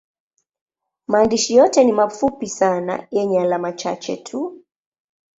Maandishi 1.07 1.55
yote 1.55 1.83
ni 1.83 1.91
mafupi 1.91 2.47
sana 2.49 3.07
yenye 3.11 3.41
alama 3.41 3.73
chache 3.73 4.17
tu. 4.17 4.61